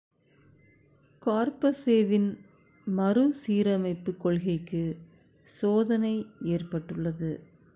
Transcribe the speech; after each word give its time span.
கொர்பசேவின் 1.21 2.29
மறுசீரமைப்புக் 2.87 4.21
கொள்கைக்குச் 4.23 4.97
சோதனை 5.43 6.27
ஏற்பட்டுள்ளது. 6.41 7.31